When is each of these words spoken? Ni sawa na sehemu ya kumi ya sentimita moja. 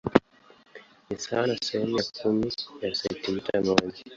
Ni 1.07 1.17
sawa 1.19 1.45
na 1.47 1.57
sehemu 1.61 1.97
ya 1.97 2.03
kumi 2.21 2.53
ya 2.81 2.95
sentimita 2.95 3.61
moja. 3.61 4.03